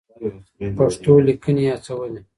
پښتو 0.77 1.11
ليکنې 1.27 1.63
يې 1.69 1.73
هڅولې. 1.79 2.19